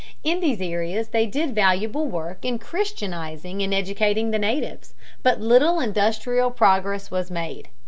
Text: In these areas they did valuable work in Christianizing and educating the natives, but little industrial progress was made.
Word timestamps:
In 0.23 0.39
these 0.39 0.61
areas 0.61 1.09
they 1.09 1.27
did 1.27 1.53
valuable 1.53 2.07
work 2.07 2.43
in 2.43 2.57
Christianizing 2.57 3.61
and 3.61 3.71
educating 3.71 4.31
the 4.31 4.39
natives, 4.39 4.95
but 5.21 5.41
little 5.41 5.79
industrial 5.79 6.49
progress 6.49 7.11
was 7.11 7.29
made. 7.29 7.67